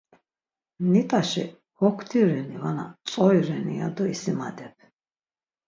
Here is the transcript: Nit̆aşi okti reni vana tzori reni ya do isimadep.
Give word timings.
Nit̆aşi 0.91 1.45
okti 1.87 2.19
reni 2.27 2.57
vana 2.63 2.85
tzori 3.05 3.41
reni 3.47 3.73
ya 3.79 3.87
do 3.95 4.03
isimadep. 4.13 4.75